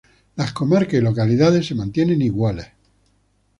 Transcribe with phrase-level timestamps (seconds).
[0.35, 2.69] Las comarcas y localidades se mantienen iguales.